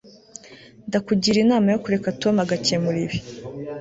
ndakugira 0.87 1.37
inama 1.43 1.67
yo 1.73 1.79
kureka 1.83 2.15
tom 2.21 2.35
agakemura 2.45 2.97
ibi 3.05 3.17